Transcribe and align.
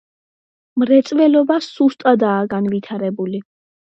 მრეწველობა 0.83 1.57
სუსტადაა 1.65 2.47
განვითარებული. 2.53 3.45